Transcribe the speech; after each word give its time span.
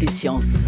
des 0.00 0.10
sciences. 0.10 0.66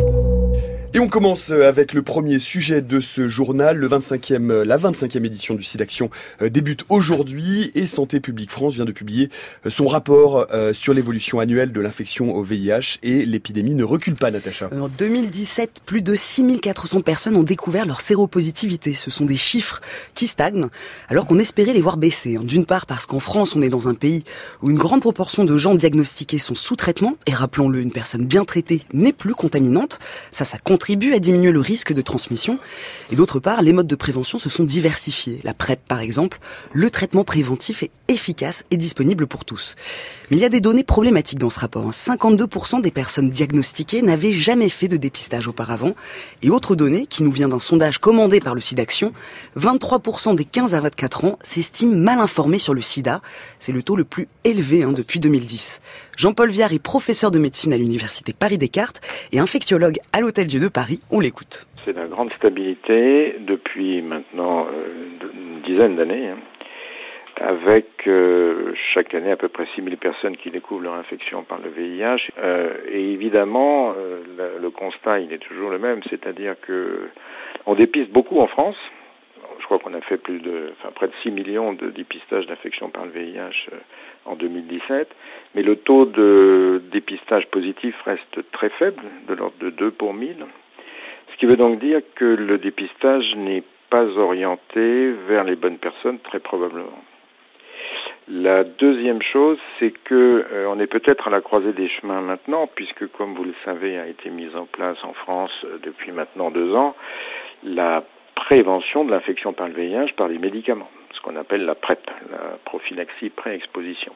Et 0.95 0.99
on 0.99 1.09
commence 1.09 1.51
euh, 1.51 1.67
avec 1.67 1.95
le 1.95 2.03
premier 2.03 2.39
sujet 2.39 2.83
de 2.83 3.01
ce 3.01 3.27
journal. 3.27 3.79
Le 3.79 3.89
25e, 3.89 4.51
euh, 4.51 4.63
la 4.63 4.77
25e 4.77 5.25
édition 5.25 5.55
du 5.55 5.63
SIDAction 5.63 6.11
euh, 6.43 6.51
débute 6.51 6.85
aujourd'hui 6.91 7.73
et 7.75 7.87
Santé 7.87 8.21
publique 8.21 8.51
France 8.51 8.75
vient 8.75 8.85
de 8.85 8.93
publier 8.93 9.31
son 9.69 9.87
rapport 9.87 10.47
sur 10.73 10.93
l'évolution 10.93 11.41
annuelle 11.41 11.73
de 11.73 11.81
l'infection 11.81 12.35
au 12.35 12.43
VIH 12.43 12.99
et 13.03 13.25
l'épidémie 13.25 13.75
ne 13.75 13.85
recule 13.85 14.15
pas, 14.15 14.31
Natacha. 14.31 14.69
En 14.79 14.89
2017, 14.89 15.83
plus 15.87 16.03
de 16.03 16.15
6400 16.15 17.01
personnes 17.01 17.37
ont 17.37 17.43
découvert 17.43 17.87
leur 17.87 18.01
séropositivité. 18.01 18.95
Ce 18.95 19.11
sont 19.11 19.25
des 19.25 19.37
chiffres 19.37 19.81
qui 20.15 20.27
stagnent 20.27 20.69
alors 21.09 21.27
qu'on 21.27 21.39
espérait 21.39 21.73
les 21.73 21.81
voir 21.81 21.97
baisser. 21.97 22.37
Hein. 22.37 22.43
D'une 22.45 22.67
part 22.67 22.87
parce 22.87 23.07
qu'en 23.07 23.21
France, 23.21 23.57
on 23.57 23.63
est 23.63 23.71
dans 23.71 23.89
un 23.89 23.95
pays 23.95 24.25
où 24.61 24.71
une 24.71 24.79
grande 24.79 25.01
proportion 25.01 25.45
de 25.45 25.57
gens 25.57 25.75
diagnostiqués 25.75 26.39
sont 26.39 26.55
sous 26.55 26.77
traitement 26.77 27.17
et 27.27 27.33
rappelons-le, 27.33 27.81
une 27.81 27.93
personne 27.93 28.27
bien 28.27 28.45
traitée 28.45 28.85
n'est 28.93 29.13
plus 29.13 29.35
contaminante. 29.35 29.99
Ça, 30.31 30.45
ça 30.45 30.59
compte 30.59 30.82
contribue 30.83 31.15
à 31.15 31.21
diminuer 31.21 31.53
le 31.53 31.61
risque 31.61 31.93
de 31.93 32.03
transmission. 32.03 32.59
Et 33.13 33.15
d'autre 33.15 33.39
part, 33.39 33.63
les 33.63 33.73
modes 33.73 33.87
de 33.87 33.95
prévention 33.95 34.37
se 34.37 34.51
sont 34.51 34.65
diversifiés. 34.65 35.39
La 35.45 35.55
PrEP, 35.55 35.79
par 35.87 36.01
exemple, 36.01 36.41
le 36.73 36.91
traitement 36.91 37.23
préventif 37.23 37.85
est 37.85 37.93
efficace 38.09 38.65
et 38.73 38.77
disponible 38.77 39.29
pour 39.29 39.45
tous. 39.45 39.77
Mais 40.29 40.39
il 40.39 40.41
y 40.41 40.45
a 40.45 40.49
des 40.49 40.61
données 40.61 40.83
problématiques 40.83 41.39
dans 41.39 41.51
ce 41.51 41.61
rapport. 41.61 41.89
52% 41.93 42.81
des 42.81 42.91
personnes 42.91 43.31
diagnostiquées 43.31 44.03
n'avaient 44.03 44.33
jamais 44.33 44.69
fait 44.69 44.89
de 44.89 44.97
dépistage 44.97 45.47
auparavant. 45.47 45.95
Et 46.43 46.51
autre 46.51 46.75
donnée, 46.75 47.07
qui 47.07 47.23
nous 47.23 47.31
vient 47.31 47.49
d'un 47.49 47.61
sondage 47.61 47.99
commandé 47.99 48.41
par 48.41 48.57
le 48.57 48.61
SIDAction, 48.61 49.13
23% 49.57 50.35
des 50.35 50.45
15 50.45 50.75
à 50.75 50.81
24 50.81 51.27
ans 51.27 51.39
s'estiment 51.45 51.95
mal 51.95 52.19
informés 52.19 52.59
sur 52.59 52.75
le 52.75 52.81
sida. 52.81 53.23
C'est 53.61 53.73
le 53.73 53.85
taux 53.85 53.95
le 53.95 54.05
plus 54.05 54.27
élevé 54.43 54.83
hein, 54.83 54.91
depuis 54.91 55.21
2010. 55.21 55.81
Jean-Paul 56.17 56.51
Viard 56.51 56.73
est 56.73 56.79
professeur 56.79 57.31
de 57.31 57.39
médecine 57.39 57.73
à 57.73 57.77
l'université 57.77 58.33
Paris-Descartes 58.33 59.01
et 59.33 59.39
infectiologue 59.39 59.99
à 60.13 60.21
l'Hôtel 60.21 60.47
Dieu 60.47 60.61
de 60.61 60.69
Paris. 60.73 61.01
On 61.11 61.21
l'écoute. 61.21 61.67
C'est 61.85 61.95
la 61.97 62.07
grande 62.07 62.33
stabilité 62.35 63.37
depuis 63.41 64.03
maintenant 64.03 64.67
euh, 64.67 65.29
une 65.35 65.61
dizaine 65.63 65.97
d'années, 65.97 66.29
hein, 66.29 66.39
avec 67.41 68.07
euh, 68.07 68.73
chaque 68.95 69.15
année 69.15 69.33
à 69.33 69.37
peu 69.37 69.49
près 69.49 69.67
6000 69.75 69.97
personnes 69.97 70.37
qui 70.37 70.51
découvrent 70.51 70.83
leur 70.83 70.95
infection 70.95 71.43
par 71.43 71.59
le 71.59 71.71
VIH. 71.71 72.31
Euh, 72.39 72.75
et 72.91 73.13
évidemment, 73.13 73.95
le, 74.61 74.71
constat, 74.71 75.21
il 75.21 75.33
est 75.33 75.39
toujours 75.39 75.71
le 75.71 75.79
même, 75.79 76.01
c'est-à-dire 76.09 76.55
que 76.61 77.09
on 77.67 77.75
dépiste 77.75 78.11
beaucoup 78.11 78.41
en 78.41 78.47
France, 78.47 78.77
je 79.61 79.65
crois 79.67 79.79
qu'on 79.79 79.95
a 79.95 80.01
fait 80.01 80.17
plus 80.17 80.41
de, 80.41 80.73
enfin, 80.79 80.91
près 80.93 81.07
de 81.07 81.13
6 81.23 81.31
millions 81.31 81.73
de 81.73 81.91
dépistages 81.91 82.47
d'infection 82.47 82.91
par 82.91 83.05
le 83.05 83.13
VIH 83.13 83.71
en 84.25 84.35
2017, 84.35 85.09
mais 85.55 85.63
le 85.63 85.77
taux 85.77 86.07
de 86.07 86.83
dépistage 86.91 87.47
positif 87.49 87.95
reste 88.05 88.51
très 88.53 88.71
faible, 88.71 89.03
de 89.29 89.35
l'ordre 89.35 89.57
de 89.61 89.71
2 89.71 89.91
pour 89.93 90.15
1000, 90.15 90.37
ce 90.37 90.62
qui 91.43 91.47
veut 91.47 91.57
donc 91.57 91.81
dire 91.81 92.01
que 92.15 92.25
le 92.25 92.57
dépistage 92.57 93.35
n'est 93.35 93.65
pas 93.91 94.05
orienté 94.17 95.11
vers 95.27 95.43
les 95.43 95.57
bonnes 95.57 95.79
personnes, 95.79 96.21
très 96.21 96.39
probablement. 96.39 97.03
La 98.29 98.63
deuxième 98.63 99.21
chose, 99.23 99.59
c'est 99.81 99.91
que 99.91 100.47
euh, 100.53 100.69
on 100.69 100.79
est 100.79 100.87
peut-être 100.87 101.27
à 101.27 101.31
la 101.31 101.41
croisée 101.41 101.73
des 101.73 101.89
chemins 101.89 102.21
maintenant, 102.21 102.69
puisque, 102.73 103.11
comme 103.11 103.35
vous 103.35 103.43
le 103.43 103.55
savez, 103.65 103.99
a 103.99 104.07
été 104.07 104.31
mise 104.31 104.55
en 104.55 104.67
place 104.67 104.99
en 105.03 105.15
France 105.15 105.51
euh, 105.65 105.79
depuis 105.83 106.13
maintenant 106.13 106.53
deux 106.53 106.77
ans 106.77 106.95
la 107.65 108.05
prévention 108.37 109.05
de 109.05 109.11
l'infection 109.11 109.53
par 109.53 109.67
le 109.67 109.75
VIH 109.75 110.13
par 110.17 110.29
les 110.29 110.39
médicaments, 110.39 110.91
ce 111.13 111.21
qu'on 111.23 111.35
appelle 111.35 111.65
la 111.65 111.75
PrEP, 111.75 112.09
la 112.31 112.57
prophylaxie 112.65 113.31
pré-exposition. 113.31 114.13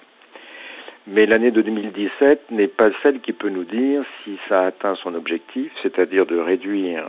Mais 1.09 1.25
l'année 1.25 1.53
de 1.53 1.63
2017 1.63 2.51
n'est 2.51 2.67
pas 2.67 2.91
celle 3.03 3.21
qui 3.21 3.33
peut 3.33 3.49
nous 3.49 3.65
dire 3.65 4.03
si 4.25 4.39
ça 4.49 4.62
a 4.62 4.67
atteint 4.67 4.97
son 4.97 5.15
objectif, 5.15 5.71
c'est-à-dire 5.83 6.27
de 6.27 6.37
réduire 6.37 7.05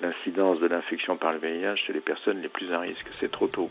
l'incidence 0.00 0.60
de 0.60 0.66
l'infection 0.66 1.16
par 1.16 1.32
le 1.32 1.38
VIH 1.38 1.76
chez 1.76 1.92
les 1.92 2.00
personnes 2.00 2.40
les 2.40 2.48
plus 2.48 2.72
à 2.72 2.80
risque. 2.80 3.06
C'est 3.20 3.30
trop 3.30 3.48
tôt. 3.48 3.70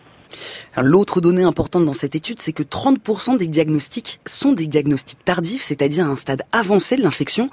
L'autre 0.77 1.21
donnée 1.21 1.44
importante 1.44 1.85
dans 1.85 1.94
cette 1.94 2.16
étude, 2.16 2.41
c'est 2.41 2.53
que 2.53 2.63
30% 2.63 3.38
des 3.38 3.47
diagnostics 3.47 4.19
sont 4.25 4.53
des 4.53 4.67
diagnostics 4.67 5.23
tardifs, 5.25 5.63
c'est-à-dire 5.63 6.05
à 6.05 6.09
un 6.09 6.16
stade 6.16 6.44
avancé 6.51 6.95
de 6.95 7.03
l'infection. 7.03 7.49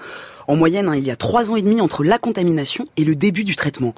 En 0.46 0.56
moyenne, 0.56 0.88
hein, 0.88 0.96
il 0.96 1.06
y 1.06 1.10
a 1.10 1.16
trois 1.16 1.50
ans 1.50 1.56
et 1.56 1.62
demi 1.62 1.80
entre 1.80 2.04
la 2.04 2.18
contamination 2.18 2.86
et 2.96 3.04
le 3.04 3.14
début 3.14 3.44
du 3.44 3.56
traitement. 3.56 3.94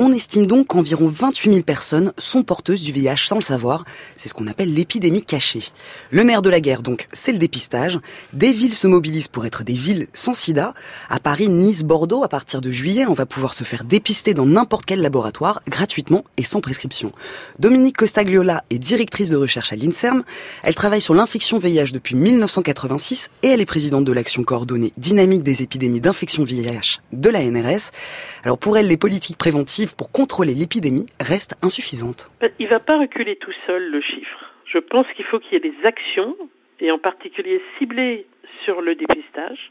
On 0.00 0.12
estime 0.12 0.46
donc 0.46 0.68
qu'environ 0.68 1.08
28 1.08 1.50
000 1.50 1.62
personnes 1.64 2.12
sont 2.18 2.44
porteuses 2.44 2.82
du 2.82 2.92
VIH 2.92 3.26
sans 3.26 3.34
le 3.34 3.42
savoir. 3.42 3.84
C'est 4.14 4.28
ce 4.28 4.34
qu'on 4.34 4.46
appelle 4.46 4.72
l'épidémie 4.72 5.24
cachée. 5.24 5.72
Le 6.12 6.22
nerf 6.22 6.40
de 6.40 6.48
la 6.48 6.60
guerre, 6.60 6.82
donc, 6.82 7.08
c'est 7.12 7.32
le 7.32 7.38
dépistage. 7.38 7.98
Des 8.32 8.52
villes 8.52 8.76
se 8.76 8.86
mobilisent 8.86 9.26
pour 9.26 9.44
être 9.44 9.64
des 9.64 9.72
villes 9.72 10.06
sans 10.12 10.34
sida. 10.34 10.72
À 11.10 11.18
Paris, 11.18 11.48
Nice, 11.48 11.82
Bordeaux, 11.82 12.22
à 12.22 12.28
partir 12.28 12.60
de 12.60 12.70
juillet, 12.70 13.06
on 13.08 13.12
va 13.12 13.26
pouvoir 13.26 13.54
se 13.54 13.64
faire 13.64 13.82
dépister 13.82 14.34
dans 14.34 14.46
n'importe 14.46 14.84
quel 14.84 15.02
laboratoire, 15.02 15.62
gratuitement 15.66 16.22
et 16.36 16.44
sans 16.44 16.60
prescription. 16.60 17.10
Dominique 17.58 17.96
Costagliola 18.18 18.62
est 18.70 18.80
directrice 18.80 19.30
de 19.30 19.36
recherche 19.36 19.72
à 19.72 19.76
l'INSERM. 19.76 20.24
Elle 20.64 20.74
travaille 20.74 21.00
sur 21.00 21.14
l'infection 21.14 21.60
VIH 21.60 21.92
depuis 21.94 22.16
1986 22.16 23.30
et 23.44 23.46
elle 23.46 23.60
est 23.60 23.64
présidente 23.64 24.04
de 24.04 24.12
l'action 24.12 24.42
coordonnée 24.42 24.90
dynamique 24.96 25.44
des 25.44 25.62
épidémies 25.62 26.00
d'infection 26.00 26.42
VIH 26.42 26.98
de 27.12 27.30
la 27.30 27.48
NRS. 27.48 27.94
Alors 28.42 28.58
pour 28.58 28.76
elle, 28.76 28.88
les 28.88 28.96
politiques 28.96 29.38
préventives 29.38 29.94
pour 29.94 30.10
contrôler 30.10 30.54
l'épidémie 30.54 31.06
reste 31.20 31.54
insuffisante. 31.62 32.28
Il 32.58 32.66
ne 32.66 32.70
va 32.70 32.80
pas 32.80 32.98
reculer 32.98 33.36
tout 33.36 33.54
seul 33.68 33.88
le 33.88 34.00
chiffre. 34.00 34.52
Je 34.66 34.78
pense 34.78 35.06
qu'il 35.14 35.24
faut 35.26 35.38
qu'il 35.38 35.52
y 35.52 35.56
ait 35.56 35.70
des 35.70 35.86
actions, 35.86 36.34
et 36.80 36.90
en 36.90 36.98
particulier 36.98 37.62
ciblées 37.78 38.26
sur 38.64 38.80
le 38.80 38.96
dépistage, 38.96 39.70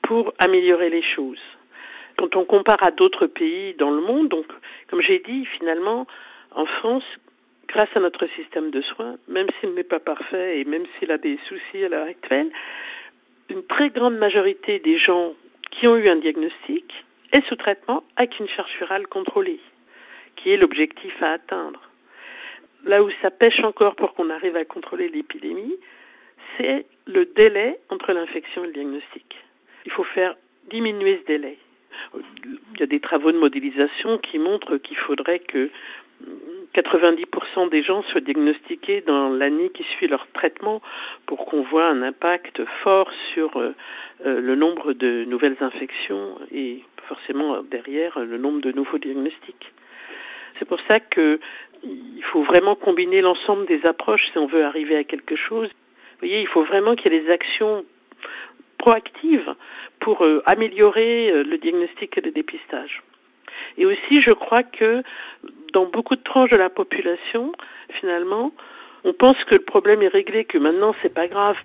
pour 0.00 0.32
améliorer 0.38 0.88
les 0.88 1.02
choses. 1.02 1.44
Quand 2.16 2.34
on 2.34 2.46
compare 2.46 2.82
à 2.82 2.92
d'autres 2.92 3.26
pays 3.26 3.74
dans 3.78 3.90
le 3.90 4.00
monde, 4.00 4.30
donc, 4.30 4.46
comme 4.88 5.02
j'ai 5.02 5.22
dit, 5.26 5.44
finalement, 5.58 6.06
en 6.54 6.64
France, 6.64 7.04
grâce 7.72 7.88
à 7.94 8.00
notre 8.00 8.26
système 8.36 8.70
de 8.70 8.82
soins, 8.82 9.16
même 9.28 9.46
s'il 9.58 9.74
n'est 9.74 9.82
pas 9.82 9.98
parfait 9.98 10.60
et 10.60 10.64
même 10.64 10.84
s'il 10.98 11.10
a 11.10 11.18
des 11.18 11.38
soucis 11.48 11.84
à 11.84 11.88
l'heure 11.88 12.06
actuelle, 12.06 12.50
une 13.48 13.64
très 13.66 13.90
grande 13.90 14.16
majorité 14.16 14.78
des 14.78 14.98
gens 14.98 15.32
qui 15.70 15.88
ont 15.88 15.96
eu 15.96 16.08
un 16.08 16.16
diagnostic 16.16 16.84
et 17.32 17.40
sous 17.48 17.56
traitement 17.56 18.04
avec 18.16 18.38
une 18.38 18.48
charge 18.48 18.70
virale 18.78 19.06
contrôlée, 19.06 19.60
qui 20.36 20.50
est 20.50 20.58
l'objectif 20.58 21.14
à 21.22 21.32
atteindre. 21.32 21.80
Là 22.84 23.02
où 23.02 23.10
ça 23.22 23.30
pêche 23.30 23.60
encore 23.60 23.96
pour 23.96 24.14
qu'on 24.14 24.28
arrive 24.28 24.56
à 24.56 24.64
contrôler 24.64 25.08
l'épidémie, 25.08 25.76
c'est 26.56 26.84
le 27.06 27.24
délai 27.24 27.78
entre 27.88 28.12
l'infection 28.12 28.64
et 28.64 28.66
le 28.66 28.72
diagnostic. 28.72 29.36
Il 29.86 29.92
faut 29.92 30.04
faire 30.04 30.36
diminuer 30.70 31.20
ce 31.22 31.26
délai. 31.26 31.58
Il 32.14 32.80
y 32.80 32.82
a 32.82 32.86
des 32.86 33.00
travaux 33.00 33.32
de 33.32 33.38
modélisation 33.38 34.18
qui 34.18 34.38
montrent 34.38 34.76
qu'il 34.78 34.96
faudrait 34.96 35.38
que 35.38 35.70
90% 36.74 37.68
des 37.70 37.82
gens 37.82 38.02
soient 38.04 38.20
diagnostiqués 38.20 39.02
dans 39.02 39.28
l'année 39.28 39.70
qui 39.70 39.82
suit 39.84 40.08
leur 40.08 40.26
traitement 40.32 40.80
pour 41.26 41.44
qu'on 41.44 41.62
voit 41.62 41.86
un 41.86 42.02
impact 42.02 42.62
fort 42.82 43.10
sur 43.34 43.56
euh, 43.56 43.74
euh, 44.24 44.40
le 44.40 44.54
nombre 44.54 44.94
de 44.94 45.24
nouvelles 45.24 45.56
infections 45.60 46.38
et 46.50 46.82
forcément 47.08 47.62
derrière 47.62 48.18
le 48.18 48.38
nombre 48.38 48.60
de 48.60 48.72
nouveaux 48.72 48.98
diagnostics. 48.98 49.72
C'est 50.58 50.64
pour 50.64 50.80
ça 50.88 51.00
qu'il 51.00 51.38
faut 52.32 52.42
vraiment 52.42 52.74
combiner 52.74 53.20
l'ensemble 53.20 53.66
des 53.66 53.84
approches 53.84 54.24
si 54.32 54.38
on 54.38 54.46
veut 54.46 54.64
arriver 54.64 54.96
à 54.96 55.04
quelque 55.04 55.36
chose. 55.36 55.68
Vous 55.68 56.28
voyez, 56.28 56.40
il 56.40 56.46
faut 56.46 56.64
vraiment 56.64 56.94
qu'il 56.94 57.12
y 57.12 57.16
ait 57.16 57.20
des 57.20 57.30
actions 57.30 57.84
proactives 58.78 59.54
pour 60.00 60.24
euh, 60.24 60.42
améliorer 60.46 61.44
le 61.44 61.58
diagnostic 61.58 62.16
et 62.16 62.20
le 62.22 62.30
dépistage. 62.30 63.02
Et 63.78 63.86
aussi, 63.86 64.22
je 64.22 64.32
crois 64.32 64.62
que 64.62 65.02
dans 65.72 65.86
beaucoup 65.86 66.16
de 66.16 66.22
tranches 66.22 66.50
de 66.50 66.56
la 66.56 66.70
population, 66.70 67.52
finalement, 68.00 68.52
on 69.04 69.12
pense 69.12 69.42
que 69.44 69.54
le 69.54 69.62
problème 69.62 70.02
est 70.02 70.08
réglé, 70.08 70.44
que 70.44 70.58
maintenant 70.58 70.94
c'est 71.02 71.12
pas 71.12 71.28
grave. 71.28 71.56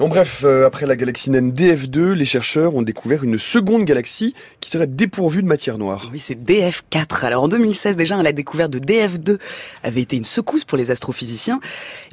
En 0.00 0.06
bref, 0.06 0.42
euh, 0.44 0.64
après 0.64 0.86
la 0.86 0.94
galaxie 0.94 1.28
naine 1.28 1.50
DF2, 1.50 2.12
les 2.12 2.24
chercheurs 2.24 2.76
ont 2.76 2.82
découvert 2.82 3.24
une 3.24 3.36
seconde 3.36 3.84
galaxie 3.84 4.32
qui 4.60 4.70
serait 4.70 4.86
dépourvue 4.86 5.42
de 5.42 5.48
matière 5.48 5.76
noire. 5.76 6.08
Oui, 6.12 6.20
c'est 6.20 6.36
DF4. 6.36 7.24
Alors 7.24 7.42
en 7.42 7.48
2016 7.48 7.96
déjà, 7.96 8.22
la 8.22 8.30
découverte 8.30 8.70
de 8.70 8.78
DF2 8.78 9.40
avait 9.82 10.00
été 10.00 10.16
une 10.16 10.24
secousse 10.24 10.64
pour 10.64 10.78
les 10.78 10.92
astrophysiciens. 10.92 11.58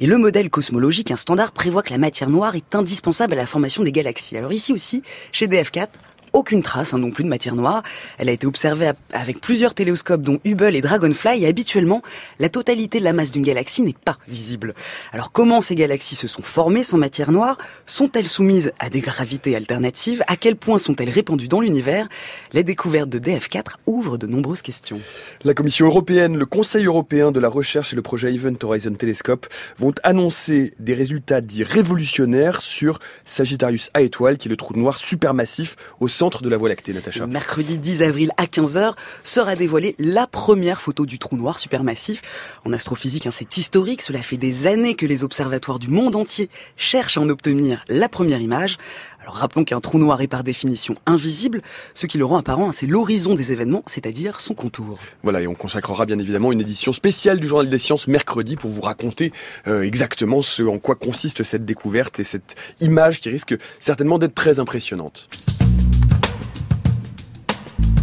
Et 0.00 0.08
le 0.08 0.18
modèle 0.18 0.50
cosmologique, 0.50 1.12
un 1.12 1.16
standard, 1.16 1.52
prévoit 1.52 1.84
que 1.84 1.92
la 1.92 1.98
matière 1.98 2.28
noire 2.28 2.56
est 2.56 2.74
indispensable 2.74 3.34
à 3.34 3.36
la 3.36 3.46
formation 3.46 3.84
des 3.84 3.92
galaxies. 3.92 4.36
Alors 4.36 4.52
ici 4.52 4.72
aussi, 4.72 5.04
chez 5.30 5.46
DF4, 5.46 5.86
aucune 6.36 6.62
trace 6.62 6.92
hein, 6.92 6.98
non 6.98 7.10
plus 7.10 7.24
de 7.24 7.28
matière 7.28 7.56
noire. 7.56 7.82
Elle 8.18 8.28
a 8.28 8.32
été 8.32 8.46
observée 8.46 8.90
avec 9.12 9.40
plusieurs 9.40 9.72
télescopes 9.72 10.20
dont 10.20 10.38
Hubble 10.44 10.76
et 10.76 10.82
Dragonfly 10.82 11.42
et 11.42 11.46
habituellement 11.46 12.02
la 12.38 12.50
totalité 12.50 12.98
de 12.98 13.04
la 13.04 13.14
masse 13.14 13.30
d'une 13.30 13.42
galaxie 13.42 13.82
n'est 13.82 13.94
pas 13.94 14.18
visible. 14.28 14.74
Alors 15.12 15.32
comment 15.32 15.62
ces 15.62 15.74
galaxies 15.74 16.14
se 16.14 16.28
sont 16.28 16.42
formées 16.42 16.84
sans 16.84 16.98
matière 16.98 17.32
noire? 17.32 17.56
Sont-elles 17.86 18.28
soumises 18.28 18.72
à 18.78 18.90
des 18.90 19.00
gravités 19.00 19.56
alternatives? 19.56 20.22
À 20.26 20.36
quel 20.36 20.56
point 20.56 20.76
sont-elles 20.76 21.08
répandues 21.08 21.48
dans 21.48 21.60
l'univers? 21.60 22.06
Les 22.52 22.64
découvertes 22.64 23.08
de 23.08 23.18
DF4 23.18 23.76
ouvrent 23.86 24.18
de 24.18 24.26
nombreuses 24.26 24.60
questions. 24.60 25.00
La 25.42 25.54
Commission 25.54 25.86
européenne, 25.86 26.36
le 26.36 26.46
Conseil 26.46 26.84
européen 26.84 27.32
de 27.32 27.40
la 27.40 27.48
recherche 27.48 27.94
et 27.94 27.96
le 27.96 28.02
projet 28.02 28.34
Event 28.34 28.56
Horizon 28.62 28.92
Telescope 28.92 29.46
vont 29.78 29.94
annoncer 30.02 30.74
des 30.80 30.92
résultats 30.92 31.40
dits 31.40 31.64
révolutionnaires 31.64 32.60
sur 32.60 32.98
Sagittarius 33.24 33.90
A 33.94 34.02
étoile 34.02 34.36
qui 34.36 34.48
est 34.48 34.50
le 34.50 34.56
trou 34.56 34.74
noir 34.74 34.98
supermassif 34.98 35.76
au 35.98 36.08
centre 36.08 36.25
centre 36.26 36.42
de 36.42 36.48
la 36.48 36.56
Voie 36.56 36.68
lactée, 36.68 36.92
Natacha. 36.92 37.24
Mercredi 37.28 37.78
10 37.78 38.02
avril 38.02 38.32
à 38.36 38.46
15h 38.46 38.94
sera 39.22 39.54
dévoilée 39.54 39.94
la 40.00 40.26
première 40.26 40.80
photo 40.80 41.06
du 41.06 41.20
trou 41.20 41.36
noir 41.36 41.60
supermassif. 41.60 42.20
En 42.64 42.72
astrophysique, 42.72 43.28
hein, 43.28 43.30
c'est 43.30 43.56
historique. 43.56 44.02
Cela 44.02 44.22
fait 44.22 44.36
des 44.36 44.66
années 44.66 44.96
que 44.96 45.06
les 45.06 45.22
observatoires 45.22 45.78
du 45.78 45.86
monde 45.86 46.16
entier 46.16 46.50
cherchent 46.76 47.16
à 47.16 47.20
en 47.20 47.28
obtenir 47.28 47.84
la 47.88 48.08
première 48.08 48.40
image. 48.40 48.76
Alors 49.20 49.36
rappelons 49.36 49.62
qu'un 49.62 49.78
trou 49.78 49.98
noir 49.98 50.20
est 50.20 50.26
par 50.26 50.42
définition 50.42 50.96
invisible. 51.06 51.62
Ce 51.94 52.08
qui 52.08 52.18
le 52.18 52.24
rend 52.24 52.38
apparent, 52.38 52.70
hein, 52.70 52.72
c'est 52.74 52.86
l'horizon 52.88 53.36
des 53.36 53.52
événements, 53.52 53.84
c'est-à-dire 53.86 54.40
son 54.40 54.54
contour. 54.54 54.98
Voilà, 55.22 55.40
et 55.40 55.46
on 55.46 55.54
consacrera 55.54 56.06
bien 56.06 56.18
évidemment 56.18 56.50
une 56.50 56.60
édition 56.60 56.92
spéciale 56.92 57.38
du 57.38 57.46
Journal 57.46 57.70
des 57.70 57.78
Sciences 57.78 58.08
mercredi 58.08 58.56
pour 58.56 58.70
vous 58.70 58.80
raconter 58.80 59.32
euh, 59.68 59.82
exactement 59.82 60.42
ce 60.42 60.64
en 60.64 60.78
quoi 60.78 60.96
consiste 60.96 61.44
cette 61.44 61.64
découverte 61.64 62.18
et 62.18 62.24
cette 62.24 62.56
image 62.80 63.20
qui 63.20 63.28
risque 63.28 63.54
certainement 63.78 64.18
d'être 64.18 64.34
très 64.34 64.58
impressionnante. 64.58 65.28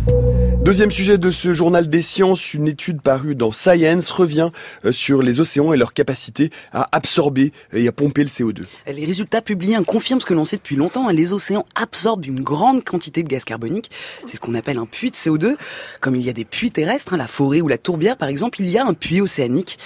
Bye. 0.06 0.43
Deuxième 0.64 0.92
sujet 0.92 1.18
de 1.18 1.30
ce 1.30 1.54
journal 1.54 1.90
des 1.90 2.02
sciences, 2.02 2.54
une 2.54 2.70
étude 2.70 3.02
parue 3.02 3.36
dans 3.36 3.52
Science 3.52 4.10
revient 4.10 4.50
euh, 4.86 4.94
sur 4.94 5.22
les 5.22 5.42
océans 5.42 5.74
et 5.74 5.78
leur 5.78 5.92
capacité 5.92 6.52
à 6.72 6.88
absorber 6.94 7.52
et 7.74 7.86
à 7.86 7.92
pomper 7.92 8.24
le 8.24 8.30
CO2. 8.30 8.62
Les 8.88 9.04
résultats 9.04 9.42
publiés 9.42 9.78
confirment 9.86 10.22
ce 10.22 10.26
que 10.26 10.34
l'on 10.34 10.46
sait 10.46 10.56
depuis 10.56 10.78
longtemps. 10.78 11.10
Hein. 11.10 11.14
Les 11.14 11.34
océans 11.34 11.66
absorbent 11.76 12.26
une 12.26 12.42
grande 12.44 12.86
quantité 12.86 13.24
de 13.24 13.28
gaz 13.28 13.44
carbonique. 13.44 13.92
C'est 14.26 14.38
ce 14.38 14.40
qu'on 14.40 14.56
appelle 14.56 14.78
un 14.78 14.86
puits 14.86 15.12
de 15.12 15.18
CO2. 15.18 15.58
Comme 16.00 16.16
il 16.16 16.26
y 16.26 16.30
a 16.30 16.34
des 16.34 16.46
puits 16.46 16.72
terrestres, 16.72 17.14
hein, 17.14 17.18
la 17.18 17.28
forêt 17.28 17.60
ou 17.60 17.68
la 17.68 17.78
tourbière 17.78 18.16
par 18.16 18.30
exemple, 18.30 18.62
il 18.62 18.70
y 18.70 18.78
a 18.78 18.86
un 18.86 18.94
puits 18.94 19.20
océanique. 19.20 19.78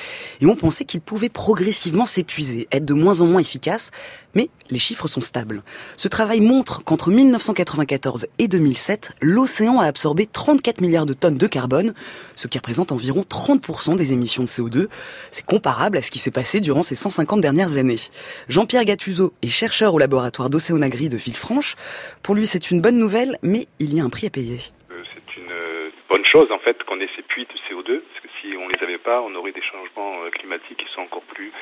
Et 0.41 0.45
on 0.45 0.55
pensait 0.55 0.85
qu'il 0.85 1.01
pouvait 1.01 1.29
progressivement 1.29 2.05
s'épuiser, 2.05 2.67
être 2.71 2.85
de 2.85 2.93
moins 2.93 3.21
en 3.21 3.25
moins 3.25 3.41
efficace. 3.41 3.89
Mais 4.35 4.51
les 4.69 4.77
chiffres 4.77 5.07
sont 5.07 5.21
stables. 5.21 5.63
Ce 5.95 6.07
travail 6.07 6.41
montre 6.41 6.83
qu'entre 6.83 7.09
1994 7.09 8.27
et 8.37 8.47
2007, 8.47 9.13
l'océan 9.21 9.79
a 9.79 9.85
absorbé 9.85 10.27
34 10.67 10.81
milliards 10.81 11.05
de 11.05 11.13
tonnes 11.13 11.37
de 11.37 11.47
carbone, 11.47 11.93
ce 12.35 12.49
qui 12.49 12.57
représente 12.57 12.91
environ 12.91 13.21
30% 13.21 13.95
des 13.95 14.11
émissions 14.11 14.43
de 14.43 14.49
CO2. 14.49 14.87
C'est 15.31 15.45
comparable 15.45 15.97
à 15.97 16.01
ce 16.01 16.11
qui 16.11 16.19
s'est 16.19 16.31
passé 16.31 16.59
durant 16.59 16.83
ces 16.83 16.95
150 16.95 17.39
dernières 17.39 17.77
années. 17.77 18.03
Jean-Pierre 18.49 18.83
Gattuso 18.83 19.31
est 19.41 19.47
chercheur 19.47 19.93
au 19.93 19.99
laboratoire 19.99 20.49
d'océanagrie 20.49 21.07
de 21.07 21.15
Villefranche. 21.15 21.75
Pour 22.21 22.35
lui, 22.35 22.45
c'est 22.45 22.69
une 22.69 22.81
bonne 22.81 22.97
nouvelle, 22.97 23.37
mais 23.43 23.67
il 23.79 23.95
y 23.95 24.01
a 24.01 24.03
un 24.03 24.09
prix 24.09 24.27
à 24.27 24.29
payer. 24.29 24.59
Euh, 24.91 25.03
c'est 25.15 25.37
une 25.37 25.51
euh, 25.51 25.89
bonne 26.09 26.25
chose 26.25 26.51
en 26.51 26.59
fait 26.59 26.83
qu'on 26.83 26.99
ait 26.99 27.09
ces 27.15 27.21
puits 27.21 27.47
de 27.47 27.57
CO2, 27.71 28.01
parce 28.03 28.19
que 28.19 28.29
si 28.41 28.57
on 28.57 28.67
les 28.67 28.83
avait 28.83 28.99
pas, 28.99 29.21
on 29.21 29.33
aurait 29.35 29.53
des 29.53 29.63
changements 29.63 30.19
euh, 30.25 30.29
climatiques 30.31 30.83
qui 30.83 30.93
sont 30.93 31.01
encore 31.07 31.23
plus 31.31 31.53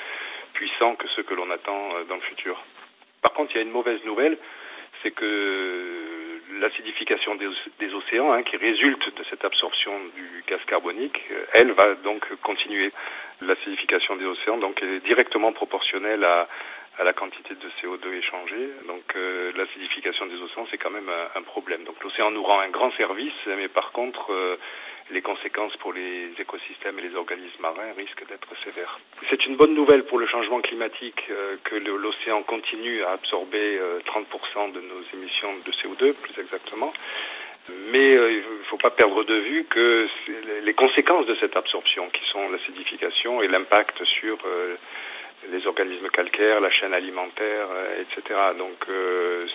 puissants 0.54 0.96
que 0.96 1.06
ceux 1.16 1.22
que 1.22 1.36
l'on 1.36 1.52
attend 1.52 1.94
dans 2.10 2.16
le 2.16 2.22
futur. 2.22 2.58
Par 3.22 3.34
contre, 3.34 3.52
il 3.54 3.58
y 3.58 3.60
a 3.60 3.64
une 3.64 3.72
mauvaise 3.72 4.00
nouvelle, 4.04 4.40
c'est 5.04 5.12
que 5.12 6.35
l'acidification 6.60 7.36
des, 7.36 7.94
océans, 7.94 8.32
hein, 8.32 8.44
qui 8.44 8.58
résulte 8.58 9.16
de 9.16 9.24
cette 9.30 9.44
absorption 9.44 9.92
du 10.16 10.44
gaz 10.48 10.60
carbonique, 10.68 11.20
euh, 11.32 11.46
elle 11.54 11.72
va 11.72 11.96
donc 11.96 12.24
continuer. 12.42 12.92
L'acidification 13.42 14.16
des 14.16 14.26
océans 14.26 14.58
donc 14.58 14.82
est 14.82 15.00
directement 15.06 15.52
proportionnelle 15.52 16.24
à, 16.24 16.48
la 17.04 17.12
quantité 17.12 17.56
de 17.56 17.70
CO2 17.82 18.14
échangé. 18.14 18.70
Donc 18.88 19.04
euh, 19.16 19.52
l'acidification 19.58 20.28
des 20.28 20.42
océans, 20.42 20.66
c'est 20.72 20.78
quand 20.78 20.92
même 20.92 21.10
un, 21.36 21.42
problème. 21.42 21.84
Donc 21.84 22.02
l'océan 22.04 22.32
nous 22.32 22.44
rend 22.44 22.60
un 22.60 22.70
grand 22.70 22.92
service, 22.94 23.34
mais 23.48 23.68
par 23.68 23.92
contre, 23.92 24.32
les 25.12 25.22
conséquences 25.22 25.76
pour 25.78 25.94
les 25.94 26.30
écosystèmes 26.40 26.98
et 27.00 27.04
les 27.04 27.16
organismes 27.16 27.62
marins 27.62 27.94
risquent 27.96 28.28
d'être 28.28 28.48
sévères. 28.64 29.00
C'est 29.30 29.46
une 29.46 29.56
bonne 29.56 29.74
nouvelle 29.76 30.04
pour 30.06 30.18
le 30.18 30.28
changement 30.28 30.62
climatique 30.62 31.22
euh, 31.30 31.58
que 31.64 31.76
l'océan 31.76 32.42
continue 32.44 33.04
à 33.04 33.12
absorber 33.12 33.80
30% 34.06 34.26
euh, 34.26 34.72
de 34.72 34.82
nos 34.82 35.02
émissions 35.14 35.54
de 35.64 35.72
CO2, 35.72 36.14
plus 36.14 36.42
exactement. 36.42 36.92
Mais 37.92 38.16
euh, 38.16 38.32
il 38.32 38.38
ne 38.38 38.64
faut 38.70 38.78
pas 38.78 38.92
perdre 38.92 39.24
de 39.24 39.36
vue 39.36 39.66
que 39.66 40.08
les 40.64 40.74
conséquences 40.74 41.26
de 41.28 41.36
cette 41.36 41.56
absorption, 41.56 42.10
qui 42.10 42.24
sont 42.32 42.50
l'acidification 42.50 43.42
et 43.42 43.48
l'impact 43.48 44.04
sur 44.06 44.38
les 45.52 45.68
organismes 45.68 46.10
calcaires, 46.10 46.60
la 46.62 46.72
chaîne 46.72 46.94
alimentaire, 46.94 47.68
euh, 47.72 48.02
etc. 48.02 48.40
Donc 48.58 48.78
euh, 48.90 49.46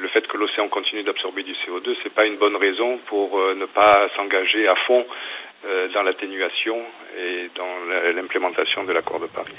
le 0.00 0.08
fait 0.08 0.26
que 0.26 0.36
l'océan 0.36 0.68
continue 0.68 1.02
d'absorber 1.02 1.42
du 1.42 1.52
CO2, 1.52 1.96
c'est 2.02 2.12
pas 2.14 2.26
une 2.26 2.36
bonne 2.36 2.56
raison 2.56 2.98
pour 3.06 3.38
euh, 3.38 3.54
ne 3.54 3.66
pas 3.66 4.08
s'engager 4.16 4.68
à 4.68 4.76
fond 4.86 5.06
dans 5.94 6.02
l'atténuation 6.02 6.76
et 7.18 7.50
dans 7.56 8.14
l'implémentation 8.14 8.84
de 8.84 8.92
l'accord 8.92 9.20
de 9.20 9.26
Paris. 9.26 9.54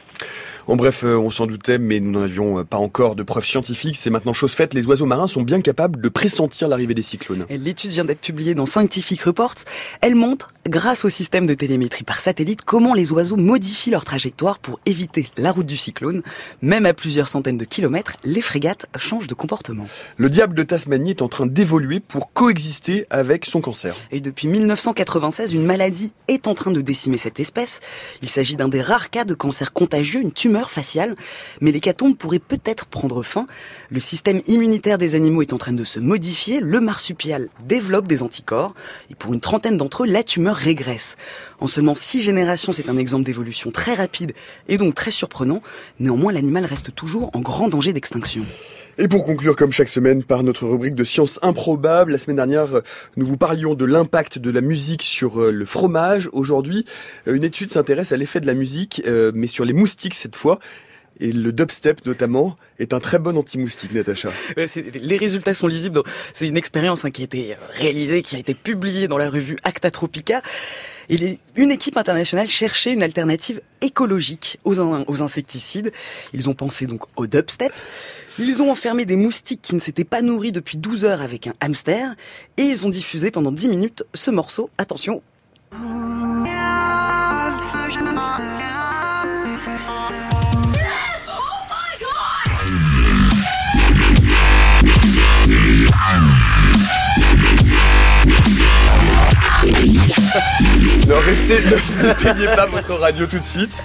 En 0.68 0.76
bref, 0.76 1.04
euh, 1.04 1.18
on 1.18 1.32
s'en 1.32 1.48
doutait, 1.48 1.80
mais 1.80 2.00
nous 2.00 2.12
n'en 2.12 2.24
avions 2.24 2.60
euh, 2.60 2.64
pas 2.64 2.78
encore 2.78 3.16
de 3.16 3.24
preuves 3.24 3.46
scientifiques. 3.46 3.98
C'est 3.98 4.10
maintenant 4.10 4.34
chose 4.34 4.54
faite. 4.54 4.74
Les 4.74 4.86
oiseaux 4.86 5.06
marins 5.06 5.28
sont 5.28 5.42
bien 5.42 5.62
capables 5.62 6.00
de 6.00 6.10
pressentir 6.10 6.68
l'arrivée 6.68 6.94
des 6.94 7.02
cyclones. 7.02 7.46
L'étude 7.50 7.92
vient 7.92 8.06
d'être 8.06 8.22
publiée 8.22 8.54
dans 8.54 8.66
Scientific 8.66 9.22
Reports. 9.24 9.56
Elle 10.02 10.16
montre, 10.16 10.54
grâce 10.68 11.04
au 11.04 11.10
système 11.10 11.48
de 11.48 11.54
télémétrie 11.54 12.04
par 12.04 12.22
satellite, 12.22 12.64
comment 12.64 12.94
les 12.94 13.12
oiseaux 13.12 13.38
modifient 13.38 13.90
leur 13.90 14.06
trajectoire 14.06 14.60
pour 14.60 14.80
éviter 14.86 15.28
la 15.38 15.52
route 15.52 15.66
du 15.66 15.78
cyclone. 15.78 16.22
Même 16.62 16.86
à 16.86 16.94
plusieurs 16.94 17.28
centaines 17.28 17.58
de 17.58 17.66
kilomètres, 17.66 18.18
les 18.24 18.42
frégates 18.42 18.86
changent 18.98 19.28
de 19.28 19.34
comportement. 19.34 19.88
Le 20.18 20.30
diable 20.30 20.54
de 20.54 20.64
Tasmanie 20.64 21.12
est 21.12 21.22
en 21.22 21.28
train 21.28 21.48
d'évoluer 21.48 22.00
pour 22.00 22.34
coexister 22.34 23.08
avec 23.10 23.46
son 23.46 23.62
cancer. 23.62 23.96
Et 24.12 24.22
depuis 24.22 24.48
1996, 24.48 25.54
une 25.54 25.66
maladie 25.66 25.91
est 26.28 26.48
en 26.48 26.56
train 26.56 26.72
de 26.72 26.82
décimer 26.82 27.18
cette 27.18 27.40
espèce. 27.40 27.80
Il 28.22 28.30
s'agit 28.30 28.56
d'un 28.56 28.68
des 28.68 28.82
rares 28.82 29.10
cas 29.10 29.26
de 29.26 29.34
cancer 29.34 29.74
contagieux, 29.74 30.22
une 30.22 30.32
tumeur 30.32 30.72
faciale, 30.72 31.16
mais 31.60 31.72
l'hécatombe 31.72 32.18
pourrait 32.18 32.40
peut-être 32.40 32.86
prendre 32.86 33.24
fin. 33.24 33.48
Le 33.90 34.00
système 34.00 34.42
immunitaire 34.48 34.98
des 34.98 35.16
animaux 35.16 35.42
est 35.42 35.54
en 35.54 35.58
train 35.58 35.74
de 35.74 35.84
se 35.84 36.00
modifier, 36.00 36.60
le 36.60 36.80
marsupial 36.80 37.50
développe 37.68 38.08
des 38.08 38.24
anticorps, 38.24 38.74
et 39.10 39.16
pour 39.16 39.34
une 39.34 39.42
trentaine 39.42 39.78
d'entre 39.78 40.04
eux, 40.04 40.08
la 40.08 40.24
tumeur 40.24 40.56
régresse. 40.56 41.16
En 41.60 41.68
seulement 41.68 41.96
six 41.96 42.22
générations, 42.22 42.72
c'est 42.72 42.90
un 42.90 42.98
exemple 42.98 43.24
d'évolution 43.24 43.72
très 43.72 43.94
rapide 43.94 44.34
et 44.68 44.78
donc 44.78 44.96
très 44.96 45.12
surprenant. 45.12 45.62
Néanmoins, 46.00 46.32
l'animal 46.32 46.66
reste 46.66 46.94
toujours 46.96 47.30
en 47.34 47.42
grand 47.42 47.68
danger 47.68 47.94
d'extinction. 47.94 48.46
Et 49.02 49.08
pour 49.08 49.26
conclure, 49.26 49.56
comme 49.56 49.72
chaque 49.72 49.90
semaine, 49.90 50.22
par 50.22 50.44
notre 50.44 50.68
rubrique 50.68 50.94
de 50.94 51.04
sciences 51.04 51.40
improbables, 51.42 52.12
la 52.12 52.20
semaine 52.20 52.36
dernière, 52.36 52.68
nous 53.18 53.26
vous 53.26 53.36
parlions 53.36 53.74
de 53.74 53.84
l'impact 53.84 54.38
de 54.38 54.52
la 54.52 54.62
musique 54.62 55.02
sur 55.02 55.42
euh, 55.42 55.50
le 55.50 55.66
fromage. 55.66 56.30
Aujourd'hui, 56.34 56.86
euh, 57.28 57.34
une 57.34 57.44
étude 57.44 57.72
s'intéresse 57.72 58.12
à 58.12 58.18
l'effet 58.18 58.40
de 58.40 58.46
la 58.46 58.54
musique, 58.54 59.02
euh, 59.08 59.32
mais 59.34 59.48
sur 59.48 59.66
les 59.66 59.74
moustiques 59.74 60.14
cette 60.14 60.36
fois. 60.36 60.60
Et 61.20 61.32
le 61.32 61.52
dubstep 61.52 62.06
notamment 62.06 62.58
est 62.78 62.94
un 62.94 63.00
très 63.00 63.18
bon 63.18 63.36
anti-moustique, 63.38 63.92
Natacha. 63.92 64.30
Les 64.94 65.18
résultats 65.18 65.56
sont 65.56 65.68
lisibles. 65.68 66.04
C'est 66.36 66.48
une 66.48 66.58
expérience 66.58 67.04
hein, 67.04 67.10
qui 67.10 67.24
a 67.24 67.26
été 67.26 67.56
réalisée, 67.74 68.22
qui 68.22 68.36
a 68.36 68.40
été 68.40 68.54
publiée 68.54 69.08
dans 69.08 69.18
la 69.18 69.32
revue 69.32 69.58
Acta 69.64 69.90
Tropica. 69.90 70.44
Une 71.58 71.72
équipe 71.72 71.98
internationale 71.98 72.48
cherchait 72.48 72.94
une 72.94 73.04
alternative 73.04 73.62
écologique 73.82 74.60
aux, 74.64 75.22
insecticides. 75.22 75.92
Ils 76.34 76.50
ont 76.50 76.54
pensé 76.54 76.86
donc 76.86 77.04
au 77.18 77.28
dubstep. 77.28 77.74
Ils 78.40 78.62
ont 78.62 78.72
enfermé 78.72 79.04
des 79.04 79.18
moustiques 79.18 79.62
qui 79.62 79.76
ne 79.76 79.82
s'étaient 79.82 80.06
pas 80.06 80.22
nourris 80.22 80.54
depuis 80.54 80.78
12 80.78 81.04
heures 81.04 81.22
avec 81.22 81.48
un 81.48 81.54
hamster 81.60 82.16
et 82.56 82.64
ils 82.64 82.86
ont 82.86 82.90
diffusé 82.90 83.30
pendant 83.30 83.52
10 83.52 83.68
minutes 83.68 84.04
ce 84.14 84.32
morceau. 84.32 84.70
Attention. 84.78 85.22
N'éteignez 101.52 102.46
pas 102.56 102.66
votre 102.66 102.94
radio 102.94 103.26
tout 103.26 103.40
de 103.40 103.46
suite. 103.46 103.82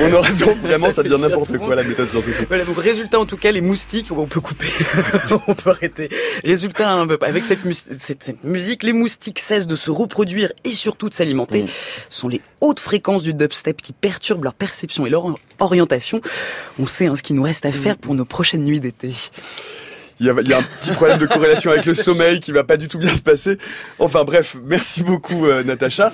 On 0.00 0.20
reste 0.20 0.40
donc 0.40 0.58
vraiment, 0.58 0.90
ça 0.90 1.02
devient 1.02 1.20
n'importe 1.20 1.56
quoi 1.58 1.74
la 1.74 1.82
méthode 1.82 2.08
scientifique. 2.08 2.46
Voilà, 2.48 2.64
donc 2.64 2.78
résultat 2.78 3.18
en 3.18 3.26
tout 3.26 3.36
cas, 3.36 3.52
les 3.52 3.60
moustiques, 3.60 4.10
on 4.10 4.26
peut 4.26 4.40
couper, 4.40 4.68
on 5.48 5.54
peut 5.54 5.70
arrêter. 5.70 6.08
Résultat, 6.44 7.04
avec 7.22 7.44
cette, 7.44 7.60
cette, 7.98 8.44
musique, 8.44 8.82
les 8.82 8.92
moustiques 8.92 9.38
cessent 9.38 9.66
de 9.66 9.76
se 9.76 9.90
reproduire 9.90 10.52
et 10.64 10.70
surtout 10.70 11.08
de 11.08 11.14
s'alimenter. 11.14 11.64
Mm. 11.64 11.68
Ce 12.10 12.20
sont 12.20 12.28
les 12.28 12.40
hautes 12.60 12.80
fréquences 12.80 13.22
du 13.22 13.34
dubstep 13.34 13.80
qui 13.82 13.92
perturbent 13.92 14.44
leur 14.44 14.54
perception 14.54 15.06
et 15.06 15.10
leur 15.10 15.34
orientation. 15.60 16.20
On 16.78 16.86
sait 16.86 17.06
hein, 17.06 17.16
ce 17.16 17.22
qu'il 17.22 17.36
nous 17.36 17.42
reste 17.42 17.66
à 17.66 17.72
faire 17.72 17.96
pour 17.96 18.14
nos 18.14 18.24
prochaines 18.24 18.64
nuits 18.64 18.80
d'été 18.80 19.12
il 20.18 20.26
y, 20.26 20.30
a, 20.30 20.34
il 20.40 20.48
y, 20.48 20.54
a, 20.54 20.58
un 20.58 20.62
petit 20.62 20.92
problème 20.92 21.18
de 21.18 21.26
corrélation 21.26 21.70
avec 21.70 21.84
le 21.84 21.92
sommeil 21.92 22.40
qui 22.40 22.50
va 22.50 22.64
pas 22.64 22.78
du 22.78 22.88
tout 22.88 22.98
bien 22.98 23.14
se 23.14 23.20
passer. 23.20 23.58
Enfin 23.98 24.24
bref, 24.24 24.56
merci 24.64 25.02
beaucoup 25.02 25.46
euh, 25.46 25.62
Natacha. 25.62 26.10